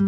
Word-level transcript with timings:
La 0.00 0.06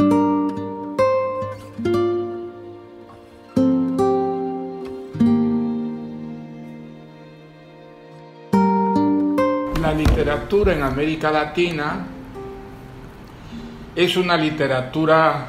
literatura 9.94 10.72
en 10.72 10.82
América 10.82 11.30
Latina 11.30 12.06
es 13.94 14.16
una 14.16 14.38
literatura 14.38 15.48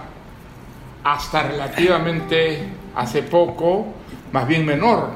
hasta 1.05 1.43
relativamente 1.43 2.67
hace 2.95 3.23
poco, 3.23 3.93
más 4.33 4.45
bien 4.45 4.65
menor. 4.65 5.11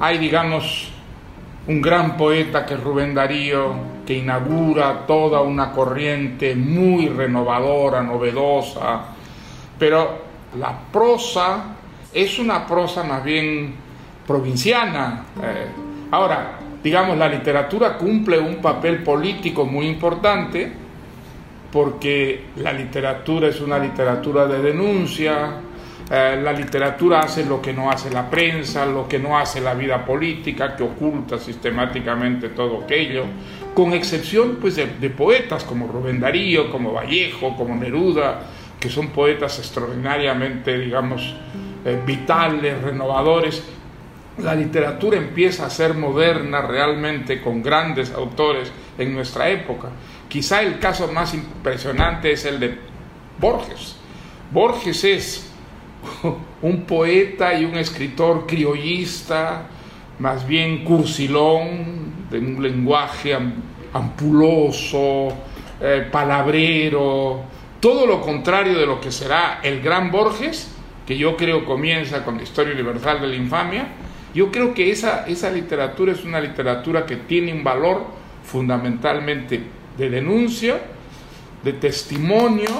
Hay, 0.00 0.18
digamos, 0.18 0.90
un 1.66 1.80
gran 1.80 2.16
poeta 2.16 2.66
que 2.66 2.74
es 2.74 2.82
Rubén 2.82 3.14
Darío, 3.14 3.74
que 4.04 4.14
inaugura 4.14 5.06
toda 5.06 5.40
una 5.42 5.70
corriente 5.70 6.56
muy 6.56 7.08
renovadora, 7.08 8.02
novedosa, 8.02 9.04
pero 9.78 10.22
la 10.58 10.76
prosa 10.92 11.64
es 12.12 12.38
una 12.38 12.66
prosa 12.66 13.04
más 13.04 13.22
bien 13.22 13.74
provinciana. 14.26 15.24
Eh, 15.42 15.66
ahora, 16.10 16.58
digamos, 16.82 17.16
la 17.16 17.28
literatura 17.28 17.96
cumple 17.96 18.38
un 18.38 18.56
papel 18.56 19.02
político 19.02 19.64
muy 19.64 19.86
importante 19.86 20.72
porque 21.70 22.46
la 22.56 22.72
literatura 22.72 23.48
es 23.48 23.60
una 23.60 23.78
literatura 23.78 24.46
de 24.46 24.60
denuncia, 24.60 25.54
eh, 26.10 26.40
la 26.42 26.52
literatura 26.52 27.20
hace 27.20 27.44
lo 27.44 27.62
que 27.62 27.72
no 27.72 27.90
hace 27.90 28.10
la 28.10 28.28
prensa, 28.28 28.84
lo 28.84 29.08
que 29.08 29.18
no 29.18 29.38
hace 29.38 29.60
la 29.60 29.74
vida 29.74 30.04
política, 30.04 30.76
que 30.76 30.82
oculta 30.82 31.38
sistemáticamente 31.38 32.50
todo 32.50 32.82
aquello, 32.84 33.24
con 33.74 33.92
excepción 33.92 34.58
pues, 34.60 34.76
de, 34.76 35.10
poetas 35.10 35.64
como 35.64 35.86
Rubén 35.86 36.20
Darío, 36.20 36.70
como 36.70 36.92
Vallejo, 36.92 37.56
como 37.56 37.74
Neruda, 37.74 38.42
que 38.78 38.90
son 38.90 39.08
poetas 39.08 39.58
extraordinariamente, 39.58 40.76
digamos, 40.78 41.34
eh, 41.84 41.98
vitales, 42.04 42.82
renovadores. 42.82 43.62
La 44.38 44.54
literatura 44.54 45.16
empieza 45.16 45.66
a 45.66 45.70
ser 45.70 45.94
moderna 45.94 46.62
realmente 46.62 47.40
con 47.40 47.62
grandes 47.62 48.12
autores 48.12 48.72
en 48.98 49.14
nuestra 49.14 49.48
época. 49.48 49.88
Quizá 50.28 50.62
el 50.62 50.78
caso 50.78 51.10
más 51.12 51.34
impresionante 51.34 52.32
es 52.32 52.44
el 52.44 52.58
de 52.58 52.78
Borges. 53.38 53.96
Borges 54.50 55.04
es 55.04 55.51
un 56.62 56.82
poeta 56.82 57.54
y 57.54 57.64
un 57.64 57.76
escritor 57.76 58.46
criollista, 58.46 59.66
más 60.18 60.46
bien 60.46 60.84
cursilón, 60.84 62.12
de 62.30 62.38
un 62.38 62.62
lenguaje 62.62 63.36
ampuloso, 63.92 65.28
eh, 65.80 66.08
palabrero, 66.10 67.42
todo 67.80 68.06
lo 68.06 68.20
contrario 68.20 68.78
de 68.78 68.86
lo 68.86 69.00
que 69.00 69.10
será 69.10 69.60
el 69.62 69.82
gran 69.82 70.10
Borges, 70.10 70.70
que 71.06 71.18
yo 71.18 71.36
creo 71.36 71.64
comienza 71.64 72.24
con 72.24 72.36
la 72.36 72.44
historia 72.44 72.72
universal 72.72 73.20
de 73.20 73.26
la 73.26 73.34
infamia. 73.34 73.88
Yo 74.34 74.50
creo 74.50 74.72
que 74.72 74.90
esa, 74.90 75.26
esa 75.26 75.50
literatura 75.50 76.12
es 76.12 76.24
una 76.24 76.40
literatura 76.40 77.04
que 77.04 77.16
tiene 77.16 77.52
un 77.52 77.64
valor 77.64 78.06
fundamentalmente 78.44 79.60
de 79.98 80.10
denuncia, 80.10 80.80
de 81.64 81.72
testimonio, 81.72 82.70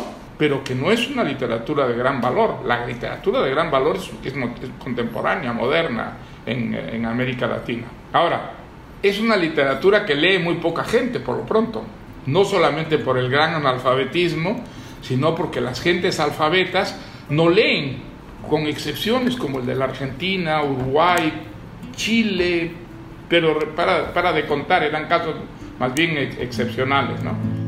pero 0.42 0.64
que 0.64 0.74
no 0.74 0.90
es 0.90 1.08
una 1.08 1.22
literatura 1.22 1.86
de 1.86 1.94
gran 1.94 2.20
valor. 2.20 2.64
La 2.66 2.84
literatura 2.84 3.42
de 3.42 3.50
gran 3.50 3.70
valor 3.70 3.96
es, 3.96 4.34
contemporánea, 4.82 5.52
moderna 5.52 6.14
en, 6.44 7.06
América 7.06 7.46
Latina. 7.46 7.84
Ahora, 8.12 8.50
es 9.00 9.20
una 9.20 9.36
literatura 9.36 10.04
que 10.04 10.16
lee 10.16 10.40
muy 10.40 10.54
poca 10.54 10.82
gente, 10.82 11.20
por 11.20 11.36
lo 11.36 11.46
pronto. 11.46 11.84
No 12.26 12.44
solamente 12.44 12.98
por 12.98 13.18
el 13.18 13.30
gran 13.30 13.54
analfabetismo, 13.54 14.64
sino 15.00 15.32
porque 15.36 15.60
las 15.60 15.80
gentes 15.80 16.18
alfabetas 16.18 16.98
no 17.28 17.48
leen, 17.48 18.02
con 18.50 18.62
excepciones 18.66 19.36
como 19.36 19.60
el 19.60 19.66
de 19.66 19.76
la 19.76 19.84
Argentina, 19.84 20.60
Uruguay, 20.64 21.32
Chile, 21.94 22.72
pero 23.28 23.60
para, 23.76 24.12
para 24.12 24.32
de 24.32 24.44
contar, 24.44 24.82
eran 24.82 25.06
casos 25.06 25.36
más 25.78 25.94
bien 25.94 26.16
excepcionales, 26.18 27.22
¿no? 27.22 27.61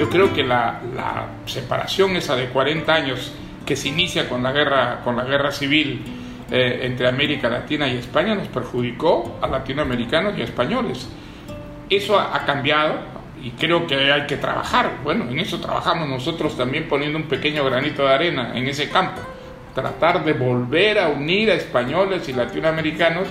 Yo 0.00 0.08
creo 0.08 0.32
que 0.32 0.42
la, 0.42 0.80
separación 1.44 2.16
esa 2.16 2.34
de 2.34 2.48
40 2.48 2.90
años 2.90 3.34
que 3.66 3.76
se 3.76 3.88
inicia 3.88 4.30
con 4.30 4.42
la 4.42 4.50
guerra, 4.50 5.02
con 5.04 5.14
la 5.14 5.24
guerra 5.24 5.52
civil 5.52 6.02
eh, 6.50 6.80
entre 6.84 7.06
América 7.06 7.50
Latina 7.50 7.86
y 7.86 7.98
España 7.98 8.34
nos 8.34 8.48
perjudicó 8.48 9.38
a 9.42 9.46
latinoamericanos 9.46 10.38
y 10.38 10.40
a 10.40 10.44
españoles. 10.44 11.06
Eso 11.90 12.18
ha, 12.18 12.46
cambiado 12.46 12.94
y 13.44 13.50
creo 13.50 13.86
que 13.86 14.10
hay 14.10 14.26
que 14.26 14.38
trabajar. 14.38 14.90
Bueno, 15.04 15.28
en 15.28 15.38
eso 15.38 15.60
trabajamos 15.60 16.08
nosotros 16.08 16.56
también 16.56 16.88
poniendo 16.88 17.18
un 17.18 17.24
pequeño 17.24 17.62
granito 17.66 18.04
de 18.04 18.14
arena 18.14 18.52
en 18.54 18.68
ese 18.68 18.88
campo. 18.88 19.20
Tratar 19.74 20.24
de 20.24 20.32
volver 20.32 20.98
a 20.98 21.08
unir 21.10 21.50
a 21.50 21.54
españoles 21.56 22.26
y 22.26 22.32
latinoamericanos 22.32 23.28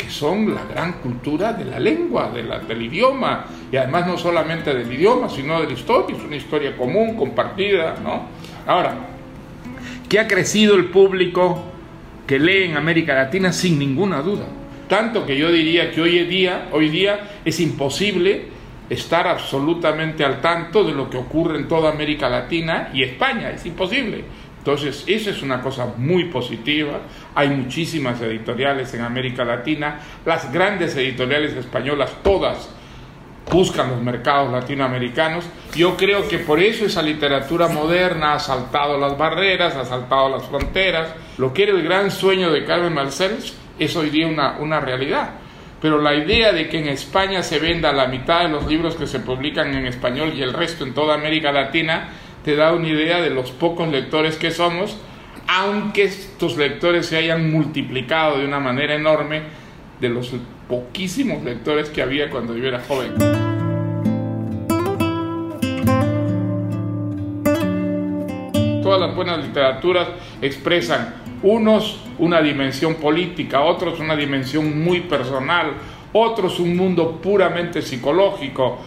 que 0.00 0.08
son 0.08 0.54
la 0.54 0.64
gran 0.64 0.94
cultura 0.94 1.52
de 1.52 1.66
la 1.66 1.78
lengua, 1.78 2.30
de 2.30 2.42
la, 2.42 2.58
del 2.60 2.80
idioma, 2.80 3.44
y 3.70 3.76
además 3.76 4.06
no 4.06 4.16
solamente 4.16 4.72
del 4.72 4.90
idioma, 4.90 5.28
sino 5.28 5.60
de 5.60 5.66
la 5.66 5.72
historia, 5.74 6.16
es 6.16 6.24
una 6.24 6.36
historia 6.36 6.74
común, 6.74 7.16
compartida, 7.16 7.96
¿no? 8.02 8.22
Ahora, 8.66 8.94
¿qué 10.08 10.18
ha 10.18 10.26
crecido 10.26 10.74
el 10.76 10.86
público 10.86 11.64
que 12.26 12.38
lee 12.38 12.64
en 12.64 12.78
América 12.78 13.14
Latina 13.14 13.52
sin 13.52 13.78
ninguna 13.78 14.22
duda? 14.22 14.46
Tanto 14.88 15.26
que 15.26 15.36
yo 15.36 15.52
diría 15.52 15.90
que 15.90 16.00
hoy 16.00 16.24
día, 16.24 16.68
hoy 16.72 16.88
día 16.88 17.20
es 17.44 17.60
imposible 17.60 18.46
estar 18.88 19.28
absolutamente 19.28 20.24
al 20.24 20.40
tanto 20.40 20.82
de 20.82 20.92
lo 20.92 21.10
que 21.10 21.18
ocurre 21.18 21.58
en 21.58 21.68
toda 21.68 21.90
América 21.90 22.30
Latina 22.30 22.88
y 22.94 23.02
España, 23.02 23.50
es 23.50 23.66
imposible. 23.66 24.24
Entonces, 24.60 25.04
esa 25.06 25.30
es 25.30 25.40
una 25.40 25.62
cosa 25.62 25.86
muy 25.96 26.26
positiva. 26.26 27.00
Hay 27.34 27.48
muchísimas 27.48 28.20
editoriales 28.20 28.92
en 28.92 29.00
América 29.00 29.42
Latina. 29.42 30.00
Las 30.26 30.52
grandes 30.52 30.94
editoriales 30.96 31.54
españolas, 31.54 32.12
todas, 32.22 32.68
buscan 33.50 33.88
los 33.88 34.02
mercados 34.02 34.52
latinoamericanos. 34.52 35.46
Yo 35.74 35.96
creo 35.96 36.28
que 36.28 36.40
por 36.40 36.60
eso 36.60 36.84
esa 36.84 37.00
literatura 37.00 37.68
moderna 37.68 38.34
ha 38.34 38.38
saltado 38.38 38.98
las 38.98 39.16
barreras, 39.16 39.74
ha 39.76 39.86
saltado 39.86 40.28
las 40.28 40.44
fronteras. 40.44 41.14
Lo 41.38 41.54
que 41.54 41.62
era 41.62 41.72
el 41.72 41.82
gran 41.82 42.10
sueño 42.10 42.50
de 42.50 42.66
Carmen 42.66 42.92
Marcel 42.92 43.38
es 43.78 43.96
hoy 43.96 44.10
día 44.10 44.26
una, 44.26 44.58
una 44.58 44.78
realidad. 44.78 45.30
Pero 45.80 45.98
la 46.02 46.14
idea 46.14 46.52
de 46.52 46.68
que 46.68 46.80
en 46.80 46.88
España 46.88 47.42
se 47.42 47.58
venda 47.58 47.90
la 47.94 48.08
mitad 48.08 48.42
de 48.42 48.50
los 48.50 48.66
libros 48.66 48.94
que 48.94 49.06
se 49.06 49.20
publican 49.20 49.74
en 49.74 49.86
español 49.86 50.34
y 50.34 50.42
el 50.42 50.52
resto 50.52 50.84
en 50.84 50.92
toda 50.92 51.14
América 51.14 51.50
Latina 51.50 52.10
te 52.44 52.56
da 52.56 52.72
una 52.72 52.88
idea 52.88 53.20
de 53.20 53.30
los 53.30 53.50
pocos 53.50 53.88
lectores 53.88 54.36
que 54.36 54.50
somos, 54.50 54.96
aunque 55.46 56.04
estos 56.04 56.56
lectores 56.56 57.06
se 57.06 57.16
hayan 57.16 57.50
multiplicado 57.50 58.38
de 58.38 58.46
una 58.46 58.60
manera 58.60 58.94
enorme 58.94 59.42
de 60.00 60.08
los 60.08 60.32
poquísimos 60.68 61.42
lectores 61.42 61.90
que 61.90 62.02
había 62.02 62.30
cuando 62.30 62.56
yo 62.56 62.66
era 62.66 62.80
joven. 62.80 63.14
Todas 68.82 69.00
las 69.00 69.14
buenas 69.14 69.44
literaturas 69.44 70.08
expresan 70.40 71.14
unos 71.42 72.00
una 72.18 72.40
dimensión 72.40 72.96
política, 72.96 73.62
otros 73.62 74.00
una 74.00 74.16
dimensión 74.16 74.82
muy 74.82 75.00
personal, 75.00 75.72
otros 76.12 76.58
un 76.60 76.76
mundo 76.76 77.20
puramente 77.22 77.82
psicológico, 77.82 78.78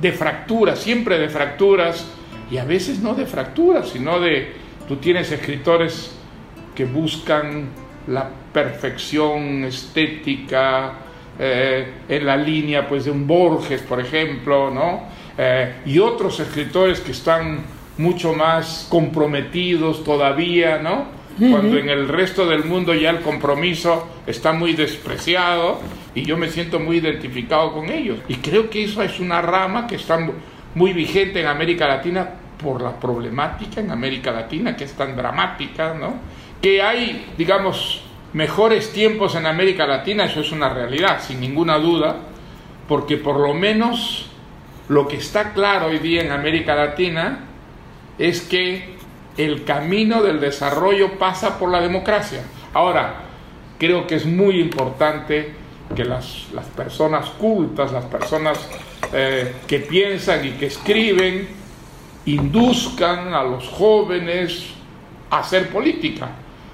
de 0.00 0.12
fracturas, 0.12 0.78
siempre 0.78 1.18
de 1.18 1.28
fracturas, 1.28 2.06
y 2.52 2.58
a 2.58 2.64
veces 2.66 3.00
no 3.00 3.14
de 3.14 3.24
fracturas, 3.24 3.88
sino 3.88 4.20
de, 4.20 4.52
tú 4.86 4.96
tienes 4.96 5.32
escritores 5.32 6.14
que 6.74 6.84
buscan 6.84 7.68
la 8.08 8.28
perfección 8.52 9.64
estética 9.64 10.92
eh, 11.38 11.86
en 12.10 12.26
la 12.26 12.36
línea 12.36 12.86
pues 12.86 13.06
de 13.06 13.10
un 13.10 13.26
Borges, 13.26 13.80
por 13.80 14.00
ejemplo, 14.00 14.70
¿no? 14.70 15.04
Eh, 15.38 15.76
y 15.86 15.98
otros 15.98 16.40
escritores 16.40 17.00
que 17.00 17.12
están 17.12 17.60
mucho 17.96 18.34
más 18.34 18.86
comprometidos 18.90 20.04
todavía, 20.04 20.76
¿no? 20.76 21.22
Cuando 21.38 21.78
en 21.78 21.88
el 21.88 22.06
resto 22.06 22.44
del 22.44 22.64
mundo 22.64 22.92
ya 22.92 23.08
el 23.08 23.20
compromiso 23.20 24.06
está 24.26 24.52
muy 24.52 24.74
despreciado 24.74 25.80
y 26.14 26.24
yo 26.24 26.36
me 26.36 26.50
siento 26.50 26.78
muy 26.78 26.98
identificado 26.98 27.72
con 27.72 27.88
ellos. 27.88 28.18
Y 28.28 28.34
creo 28.34 28.68
que 28.68 28.84
eso 28.84 29.02
es 29.02 29.18
una 29.18 29.40
rama 29.40 29.86
que 29.86 29.94
está 29.94 30.18
muy 30.74 30.92
vigente 30.92 31.40
en 31.40 31.46
América 31.46 31.88
Latina 31.88 32.41
por 32.62 32.80
la 32.80 32.98
problemática 32.98 33.80
en 33.80 33.90
América 33.90 34.30
Latina, 34.30 34.76
que 34.76 34.84
es 34.84 34.92
tan 34.92 35.16
dramática, 35.16 35.94
¿no? 35.94 36.14
Que 36.60 36.82
hay, 36.82 37.32
digamos, 37.36 38.02
mejores 38.32 38.92
tiempos 38.92 39.34
en 39.34 39.46
América 39.46 39.86
Latina, 39.86 40.24
eso 40.24 40.40
es 40.40 40.52
una 40.52 40.68
realidad, 40.68 41.20
sin 41.20 41.40
ninguna 41.40 41.78
duda, 41.78 42.16
porque 42.88 43.16
por 43.16 43.38
lo 43.38 43.54
menos 43.54 44.30
lo 44.88 45.08
que 45.08 45.16
está 45.16 45.52
claro 45.52 45.86
hoy 45.86 45.98
día 45.98 46.22
en 46.22 46.30
América 46.30 46.74
Latina 46.74 47.40
es 48.18 48.42
que 48.42 48.96
el 49.36 49.64
camino 49.64 50.22
del 50.22 50.40
desarrollo 50.40 51.18
pasa 51.18 51.58
por 51.58 51.70
la 51.70 51.80
democracia. 51.80 52.42
Ahora, 52.74 53.14
creo 53.78 54.06
que 54.06 54.16
es 54.16 54.26
muy 54.26 54.60
importante 54.60 55.54
que 55.94 56.04
las, 56.04 56.48
las 56.52 56.66
personas 56.66 57.30
cultas, 57.30 57.92
las 57.92 58.04
personas 58.04 58.68
eh, 59.12 59.54
que 59.66 59.80
piensan 59.80 60.46
y 60.46 60.50
que 60.52 60.66
escriben, 60.66 61.61
induzcan 62.26 63.34
a 63.34 63.42
los 63.42 63.68
jóvenes 63.68 64.70
a 65.30 65.38
hacer 65.38 65.68
política. 65.70 66.28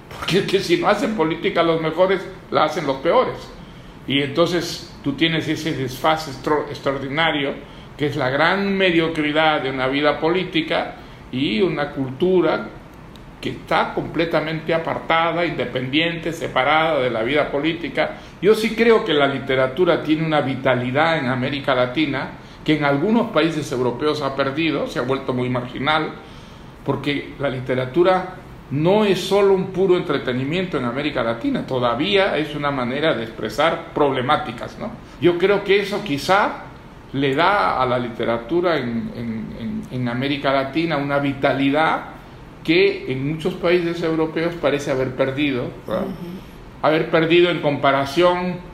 Porque 0.08 0.38
es 0.38 0.46
que 0.46 0.60
si 0.60 0.78
no 0.78 0.88
hacen 0.88 1.14
política 1.14 1.62
los 1.62 1.80
mejores, 1.80 2.26
la 2.50 2.64
hacen 2.64 2.86
los 2.86 2.96
peores. 2.98 3.36
Y 4.06 4.22
entonces 4.22 4.94
tú 5.04 5.12
tienes 5.12 5.46
ese 5.48 5.72
desfase 5.74 6.30
extraordinario, 6.70 7.54
que 7.96 8.06
es 8.06 8.16
la 8.16 8.30
gran 8.30 8.76
mediocridad 8.76 9.62
de 9.62 9.70
una 9.70 9.86
vida 9.86 10.18
política 10.18 10.96
y 11.30 11.60
una 11.60 11.90
cultura 11.90 12.68
que 13.40 13.50
está 13.50 13.94
completamente 13.94 14.74
apartada, 14.74 15.44
independiente, 15.44 16.32
separada 16.32 17.00
de 17.00 17.10
la 17.10 17.22
vida 17.22 17.50
política. 17.50 18.16
Yo 18.42 18.54
sí 18.54 18.74
creo 18.74 19.04
que 19.04 19.14
la 19.14 19.28
literatura 19.28 20.02
tiene 20.02 20.24
una 20.24 20.40
vitalidad 20.40 21.18
en 21.18 21.26
América 21.26 21.74
Latina 21.74 22.30
que 22.68 22.76
en 22.76 22.84
algunos 22.84 23.30
países 23.30 23.72
europeos 23.72 24.20
ha 24.20 24.36
perdido, 24.36 24.86
se 24.88 24.98
ha 24.98 25.02
vuelto 25.02 25.32
muy 25.32 25.48
marginal, 25.48 26.12
porque 26.84 27.32
la 27.38 27.48
literatura 27.48 28.34
no 28.72 29.06
es 29.06 29.20
solo 29.20 29.54
un 29.54 29.68
puro 29.68 29.96
entretenimiento 29.96 30.76
en 30.76 30.84
América 30.84 31.22
Latina, 31.22 31.66
todavía 31.66 32.36
es 32.36 32.54
una 32.54 32.70
manera 32.70 33.14
de 33.14 33.22
expresar 33.22 33.94
problemáticas. 33.94 34.78
¿no? 34.78 34.90
Yo 35.18 35.38
creo 35.38 35.64
que 35.64 35.80
eso 35.80 36.04
quizá 36.04 36.64
le 37.14 37.34
da 37.34 37.80
a 37.80 37.86
la 37.86 37.98
literatura 37.98 38.76
en, 38.76 39.86
en 39.90 40.08
América 40.10 40.52
Latina 40.52 40.98
una 40.98 41.20
vitalidad 41.20 42.02
que 42.62 43.10
en 43.10 43.30
muchos 43.32 43.54
países 43.54 44.02
europeos 44.02 44.52
parece 44.60 44.90
haber 44.90 45.16
perdido, 45.16 45.70
haber 46.82 47.10
perdido 47.10 47.48
en 47.48 47.62
comparación 47.62 48.67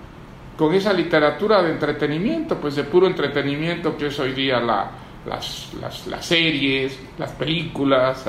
con 0.56 0.74
esa 0.74 0.92
literatura 0.92 1.62
de 1.62 1.72
entretenimiento, 1.72 2.58
pues 2.58 2.76
de 2.76 2.84
puro 2.84 3.06
entretenimiento 3.06 3.96
que 3.96 4.06
es 4.06 4.18
hoy 4.20 4.32
día 4.32 4.60
la, 4.60 4.90
las, 5.26 5.72
las, 5.80 6.24
series, 6.24 6.98
las 7.18 7.32
películas. 7.32 8.24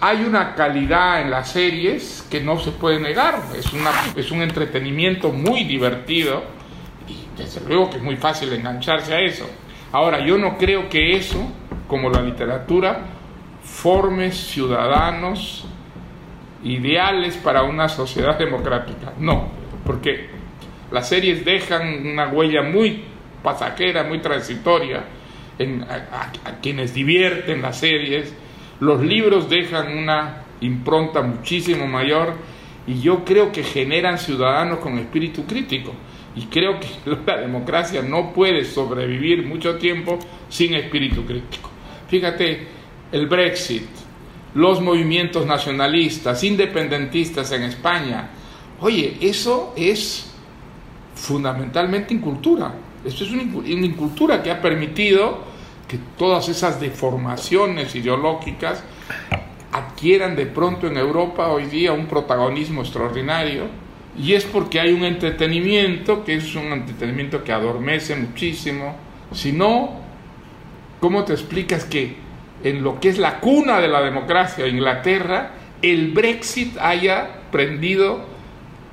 Hay 0.00 0.24
una 0.24 0.54
calidad 0.54 1.22
en 1.22 1.30
las 1.30 1.50
series 1.50 2.26
que 2.30 2.40
no 2.40 2.58
se 2.58 2.72
puede 2.72 2.98
negar, 2.98 3.40
es, 3.56 3.72
una, 3.72 3.90
es 4.16 4.30
un 4.30 4.42
entretenimiento 4.42 5.30
muy 5.30 5.64
divertido 5.64 6.42
y 7.06 7.38
desde 7.38 7.60
luego 7.68 7.90
que 7.90 7.96
es 7.98 8.02
muy 8.02 8.16
fácil 8.16 8.52
engancharse 8.52 9.14
a 9.14 9.20
eso. 9.20 9.48
Ahora, 9.92 10.24
yo 10.24 10.38
no 10.38 10.56
creo 10.56 10.88
que 10.88 11.16
eso, 11.16 11.46
como 11.86 12.10
la 12.10 12.22
literatura, 12.22 13.04
forme 13.62 14.32
ciudadanos 14.32 15.66
ideales 16.64 17.36
para 17.36 17.62
una 17.62 17.88
sociedad 17.88 18.38
democrática. 18.38 19.12
No, 19.18 19.48
porque 19.84 20.30
las 20.92 21.08
series 21.08 21.44
dejan 21.44 22.06
una 22.06 22.28
huella 22.28 22.62
muy 22.62 23.02
pasajera, 23.42 24.04
muy 24.04 24.20
transitoria 24.20 25.04
en, 25.58 25.82
a, 25.82 26.60
quienes 26.60 26.94
divierten 26.94 27.62
las 27.62 27.78
series. 27.78 28.34
Los 28.80 29.00
libros 29.00 29.48
dejan 29.48 29.96
una 29.96 30.42
impronta 30.60 31.22
muchísimo 31.22 31.86
mayor 31.86 32.34
y 32.86 33.00
yo 33.00 33.24
creo 33.24 33.52
que 33.52 33.62
generan 33.62 34.18
ciudadanos 34.18 34.78
con 34.80 34.98
espíritu 34.98 35.46
crítico. 35.46 35.92
Y 36.36 36.46
creo 36.46 36.78
que 36.78 36.88
la 37.26 37.38
democracia 37.38 38.02
no 38.02 38.32
puede 38.32 38.64
sobrevivir 38.64 39.46
mucho 39.46 39.76
tiempo 39.76 40.18
sin 40.48 40.74
espíritu 40.74 41.24
crítico. 41.24 41.70
Fíjate, 42.08 42.66
el 43.10 43.26
Brexit, 43.26 43.88
los 44.54 44.80
movimientos 44.82 45.46
nacionalistas, 45.46 46.44
independentistas 46.44 47.50
en 47.52 47.62
España. 47.62 48.28
Oye, 48.80 49.16
eso 49.20 49.72
es 49.76 50.31
fundamentalmente 51.22 52.12
incultura. 52.12 52.74
Esto 53.04 53.22
es 53.22 53.30
una 53.30 53.42
incultura 53.86 54.42
que 54.42 54.50
ha 54.50 54.60
permitido 54.60 55.38
que 55.86 55.96
todas 56.18 56.48
esas 56.48 56.80
deformaciones 56.80 57.94
ideológicas 57.94 58.82
adquieran 59.70 60.34
de 60.34 60.46
pronto 60.46 60.88
en 60.88 60.96
Europa 60.96 61.46
hoy 61.48 61.66
día 61.66 61.92
un 61.92 62.06
protagonismo 62.06 62.82
extraordinario. 62.82 63.66
Y 64.18 64.32
es 64.32 64.44
porque 64.44 64.80
hay 64.80 64.92
un 64.92 65.04
entretenimiento 65.04 66.24
que 66.24 66.34
es 66.34 66.54
un 66.56 66.72
entretenimiento 66.72 67.44
que 67.44 67.52
adormece 67.52 68.16
muchísimo. 68.16 68.96
Si 69.32 69.52
no, 69.52 70.00
¿cómo 71.00 71.24
te 71.24 71.34
explicas 71.34 71.84
que 71.84 72.16
en 72.64 72.82
lo 72.82 72.98
que 72.98 73.08
es 73.10 73.18
la 73.18 73.38
cuna 73.38 73.80
de 73.80 73.88
la 73.88 74.02
democracia, 74.02 74.66
Inglaterra, 74.66 75.52
el 75.82 76.10
Brexit 76.10 76.76
haya 76.78 77.28
prendido 77.52 78.31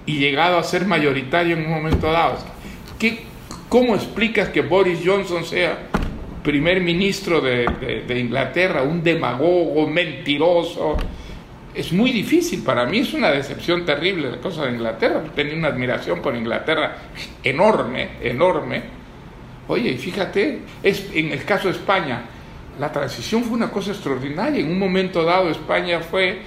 y 0.09 0.17
llegado 0.17 0.57
a 0.57 0.63
ser 0.63 0.87
mayoritario 0.87 1.55
en 1.55 1.67
un 1.67 1.71
momento 1.71 2.11
dado. 2.11 2.39
¿Qué, 2.97 3.19
¿Cómo 3.69 3.93
explicas 3.93 4.49
que 4.49 4.61
Boris 4.61 5.01
Johnson 5.05 5.45
sea 5.45 5.87
primer 6.43 6.81
ministro 6.81 7.39
de, 7.41 8.19
Inglaterra, 8.19 8.81
un 8.81 9.03
demagogo, 9.03 9.85
mentiroso? 9.85 10.97
Es 11.75 11.93
muy 11.93 12.11
difícil, 12.11 12.63
para 12.63 12.87
mí 12.87 12.99
es 12.99 13.13
una 13.13 13.29
decepción 13.29 13.85
terrible 13.85 14.31
la 14.31 14.37
cosa 14.37 14.65
de 14.65 14.71
Inglaterra, 14.71 15.23
tenía 15.35 15.53
una 15.53 15.67
admiración 15.67 16.23
por 16.23 16.35
Inglaterra 16.35 16.97
enorme, 17.43 18.09
enorme. 18.19 18.81
Oye, 19.67 19.95
fíjate, 19.95 20.61
es, 20.81 21.07
en 21.13 21.31
el 21.31 21.45
caso 21.45 21.67
de 21.67 21.75
España, 21.75 22.23
la 22.79 22.91
transición 22.91 23.43
fue 23.43 23.55
una 23.55 23.69
cosa 23.69 23.91
extraordinaria. 23.91 24.61
En 24.61 24.71
un 24.71 24.79
momento 24.79 25.23
dado 25.23 25.51
España 25.51 25.99
fue 25.99 26.39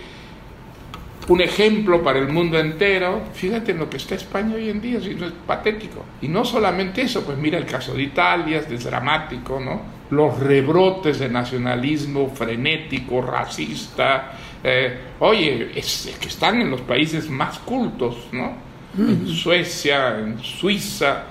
un 1.29 1.41
ejemplo 1.41 2.03
para 2.03 2.19
el 2.19 2.29
mundo 2.29 2.59
entero. 2.59 3.23
Fíjate 3.33 3.73
en 3.73 3.79
lo 3.79 3.89
que 3.89 3.97
está 3.97 4.15
España 4.15 4.55
hoy 4.55 4.69
en 4.69 4.81
día, 4.81 4.99
es 4.99 5.07
patético. 5.47 6.05
Y 6.21 6.29
no 6.29 6.45
solamente 6.45 7.03
eso, 7.03 7.25
pues 7.25 7.39
mira 7.39 7.59
el 7.59 7.67
caso 7.67 7.95
de 7.95 8.03
Italia, 8.03 8.63
es 8.69 8.85
dramático, 8.85 9.61
¿no? 9.61 9.81
Los 10.11 10.39
rebrotes 10.39 11.19
de 11.21 11.29
nacionalismo 11.29 12.31
frenético, 12.35 13.23
racista. 13.23 14.33
Eh, 14.63 14.99
oye, 15.21 15.73
es, 15.75 16.17
que 16.21 16.29
están 16.29 16.61
en 16.61 16.71
los 16.71 16.81
países 16.83 17.31
más 17.31 17.59
cultos, 17.61 18.29
¿no? 18.33 18.73
En 18.99 19.27
Suecia, 19.27 20.19
en 20.19 20.39
Suiza, 20.39 21.25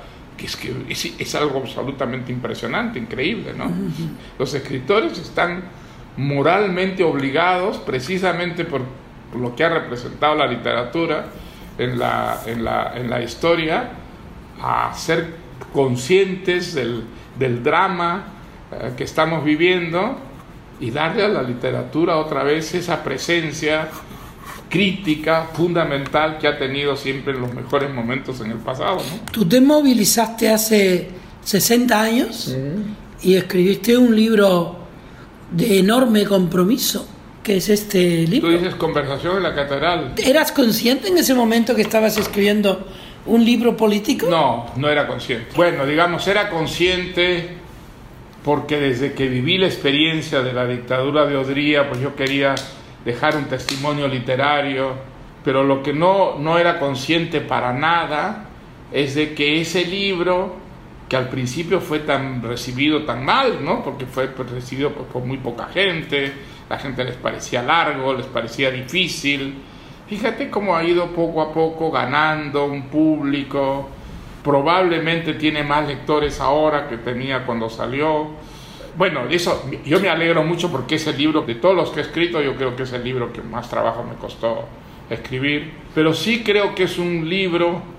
es 0.45 0.55
que 0.55 0.73
es, 1.19 1.35
algo 1.35 1.59
absolutamente 1.59 2.31
impresionante, 2.31 2.99
increíble, 2.99 3.53
¿no? 3.55 3.71
Los 4.39 4.53
escritores 4.53 5.17
están 5.19 5.63
moralmente 6.17 7.03
obligados, 7.03 7.77
precisamente 7.77 8.65
por, 8.65 8.81
lo 9.39 9.55
que 9.55 9.63
ha 9.63 9.69
representado 9.69 10.35
la 10.35 10.47
literatura 10.47 11.25
en 11.77 11.97
la, 11.97 12.41
en 12.45 12.63
la, 12.63 12.93
en 12.95 13.09
la 13.09 13.21
historia, 13.21 13.89
a 14.61 14.93
ser 14.95 15.33
conscientes 15.73 16.73
del, 16.73 17.03
del 17.37 17.63
drama 17.63 18.23
eh, 18.71 18.93
que 18.95 19.03
estamos 19.03 19.43
viviendo 19.43 20.17
y 20.79 20.91
darle 20.91 21.23
a 21.23 21.27
la 21.27 21.43
literatura 21.43 22.17
otra 22.17 22.43
vez 22.43 22.73
esa 22.73 23.03
presencia 23.03 23.87
crítica 24.69 25.49
fundamental 25.53 26.37
que 26.39 26.47
ha 26.47 26.57
tenido 26.57 26.95
siempre 26.95 27.33
en 27.33 27.41
los 27.41 27.53
mejores 27.53 27.93
momentos 27.93 28.39
en 28.41 28.51
el 28.51 28.57
pasado. 28.57 28.95
¿no? 28.95 29.31
Tú 29.31 29.45
te 29.45 29.59
movilizaste 29.59 30.49
hace 30.49 31.09
60 31.43 32.01
años 32.01 32.55
y 33.21 33.35
escribiste 33.35 33.97
un 33.97 34.15
libro 34.15 34.77
de 35.51 35.79
enorme 35.79 36.23
compromiso, 36.23 37.05
que 37.43 37.57
es 37.57 37.69
este 37.69 38.27
libro. 38.27 38.49
Tú 38.49 38.57
dices 38.57 38.75
Conversación 38.75 39.37
en 39.37 39.43
la 39.43 39.55
Catedral. 39.55 40.13
¿Eras 40.17 40.51
consciente 40.51 41.07
en 41.07 41.17
ese 41.17 41.33
momento 41.33 41.75
que 41.75 41.81
estabas 41.81 42.17
escribiendo 42.17 42.87
un 43.25 43.43
libro 43.43 43.75
político? 43.77 44.27
No, 44.29 44.67
no 44.75 44.89
era 44.89 45.07
consciente. 45.07 45.47
Bueno, 45.55 45.85
digamos, 45.85 46.27
era 46.27 46.49
consciente 46.49 47.57
porque 48.43 48.77
desde 48.79 49.13
que 49.13 49.27
viví 49.27 49.57
la 49.57 49.67
experiencia 49.67 50.41
de 50.41 50.53
la 50.53 50.65
dictadura 50.65 51.25
de 51.25 51.37
Odría, 51.37 51.87
pues 51.87 52.01
yo 52.01 52.15
quería 52.15 52.55
dejar 53.05 53.35
un 53.35 53.45
testimonio 53.45 54.07
literario, 54.07 54.93
pero 55.43 55.63
lo 55.63 55.83
que 55.83 55.93
no, 55.93 56.37
no 56.37 56.57
era 56.57 56.79
consciente 56.79 57.41
para 57.41 57.73
nada 57.73 58.45
es 58.91 59.15
de 59.15 59.33
que 59.33 59.61
ese 59.61 59.85
libro, 59.85 60.55
que 61.11 61.17
al 61.17 61.27
principio 61.27 61.81
fue 61.81 61.99
tan 61.99 62.41
recibido 62.41 63.03
tan 63.03 63.25
mal, 63.25 63.65
¿no? 63.65 63.83
porque 63.83 64.05
fue 64.05 64.27
recibido 64.27 64.93
por, 64.93 65.21
muy 65.25 65.39
poca 65.39 65.65
gente, 65.65 66.31
la 66.69 66.79
gente 66.79 67.03
les 67.03 67.17
parecía 67.17 67.61
largo, 67.61 68.13
les 68.13 68.27
parecía 68.27 68.71
difícil, 68.71 69.55
fíjate 70.07 70.49
cómo 70.49 70.73
ha 70.73 70.85
ido 70.85 71.07
poco 71.07 71.41
a 71.41 71.53
poco 71.53 71.91
ganando 71.91 72.63
un 72.63 72.83
público, 72.83 73.89
probablemente 74.41 75.33
tiene 75.33 75.63
más 75.63 75.85
lectores 75.85 76.39
ahora 76.39 76.87
que 76.87 76.95
tenía 76.95 77.45
cuando 77.45 77.69
salió, 77.69 78.29
bueno, 78.95 79.23
eso 79.29 79.69
yo 79.83 79.99
me 79.99 80.07
alegro 80.07 80.45
mucho 80.45 80.71
porque 80.71 80.95
ese 80.95 81.11
libro, 81.11 81.41
de 81.41 81.55
todos 81.55 81.75
los 81.75 81.89
que 81.89 81.99
he 81.99 82.03
escrito, 82.03 82.41
yo 82.41 82.55
creo 82.55 82.73
que 82.77 82.83
es 82.83 82.93
el 82.93 83.03
libro 83.03 83.33
que 83.33 83.41
más 83.41 83.69
trabajo 83.69 84.01
me 84.01 84.15
costó 84.15 84.63
escribir, 85.09 85.73
pero 85.93 86.13
sí 86.13 86.41
creo 86.41 86.73
que 86.73 86.83
es 86.83 86.97
un 86.97 87.27
libro 87.27 87.90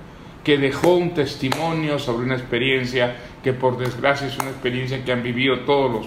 que 0.45 0.59
dejó 0.59 0.97
un 0.97 1.15
testimonio 1.15 1.99
sobre 1.99 2.25
una 2.25 2.35
experiencia 2.35 3.17
que 3.43 3.53
por 3.53 3.79
desgracia 3.79 4.27
es 4.27 4.39
una 4.39 4.51
experiencia 4.51 5.05
que 5.05 5.13
han 5.13 5.23
vivido 5.23 5.61
todos 5.61 5.93
los, 5.93 6.07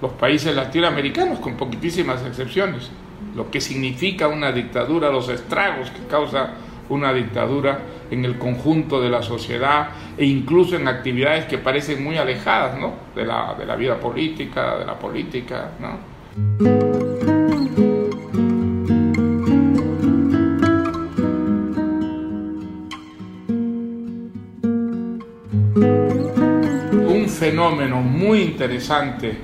los 0.00 0.12
países 0.12 0.54
latinoamericanos, 0.54 1.40
con 1.40 1.56
poquitísimas 1.56 2.24
excepciones. 2.26 2.90
Lo 3.34 3.50
que 3.50 3.60
significa 3.60 4.28
una 4.28 4.52
dictadura, 4.52 5.10
los 5.10 5.28
estragos 5.28 5.90
que 5.90 6.06
causa 6.08 6.54
una 6.88 7.12
dictadura 7.12 7.80
en 8.10 8.24
el 8.24 8.38
conjunto 8.38 9.00
de 9.00 9.10
la 9.10 9.22
sociedad 9.22 9.90
e 10.18 10.24
incluso 10.24 10.76
en 10.76 10.88
actividades 10.88 11.44
que 11.44 11.58
parecen 11.58 12.02
muy 12.02 12.18
alejadas 12.18 12.78
¿no? 12.78 12.94
de, 13.14 13.24
la, 13.24 13.54
de 13.58 13.64
la 13.64 13.76
vida 13.76 13.98
política, 13.98 14.76
de 14.78 14.84
la 14.84 14.98
política. 14.98 15.70
¿no? 15.80 17.09
Fenómeno 27.70 28.00
muy 28.02 28.42
interesante 28.42 29.36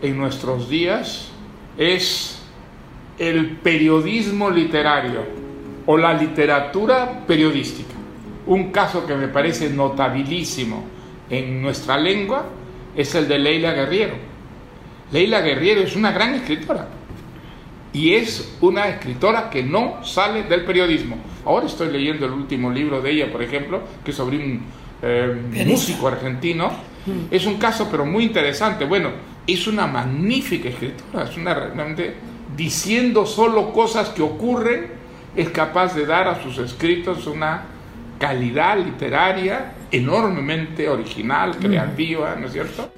en 0.00 0.16
nuestros 0.16 0.70
días 0.70 1.30
es 1.76 2.40
el 3.18 3.58
periodismo 3.58 4.48
literario 4.48 5.24
o 5.84 5.98
la 5.98 6.14
literatura 6.14 7.26
periodística. 7.26 7.94
Un 8.46 8.70
caso 8.70 9.06
que 9.06 9.14
me 9.14 9.28
parece 9.28 9.68
notabilísimo 9.68 10.84
en 11.28 11.60
nuestra 11.60 11.98
lengua 11.98 12.46
es 12.96 13.14
el 13.14 13.28
de 13.28 13.38
Leila 13.38 13.72
Guerriero. 13.72 14.14
Leila 15.12 15.42
Guerriero 15.42 15.82
es 15.82 15.94
una 15.96 16.12
gran 16.12 16.34
escritora 16.34 16.88
y 17.92 18.14
es 18.14 18.56
una 18.62 18.88
escritora 18.88 19.50
que 19.50 19.62
no 19.62 20.02
sale 20.02 20.44
del 20.44 20.64
periodismo. 20.64 21.16
Ahora 21.44 21.66
estoy 21.66 21.92
leyendo 21.92 22.24
el 22.24 22.32
último 22.32 22.70
libro 22.70 23.02
de 23.02 23.10
ella, 23.10 23.30
por 23.30 23.42
ejemplo, 23.42 23.82
que 24.02 24.12
es 24.12 24.16
sobre 24.16 24.38
un 24.38 24.62
eh, 25.02 25.66
músico 25.66 26.08
argentino. 26.08 26.89
Mm. 27.06 27.34
Es 27.34 27.46
un 27.46 27.58
caso 27.58 27.88
pero 27.90 28.04
muy 28.04 28.24
interesante. 28.24 28.84
Bueno, 28.84 29.10
es 29.46 29.66
una 29.66 29.86
magnífica 29.86 30.68
escritora, 30.68 31.24
es 31.24 31.36
una 31.36 31.54
realmente 31.54 32.14
diciendo 32.56 33.26
solo 33.26 33.72
cosas 33.72 34.10
que 34.10 34.22
ocurren, 34.22 34.88
es 35.36 35.48
capaz 35.50 35.94
de 35.94 36.06
dar 36.06 36.28
a 36.28 36.42
sus 36.42 36.58
escritos 36.58 37.26
una 37.26 37.62
calidad 38.18 38.78
literaria 38.78 39.72
enormemente 39.90 40.88
original, 40.88 41.56
creativa, 41.56 42.36
¿no 42.36 42.46
es 42.46 42.52
cierto? 42.52 42.92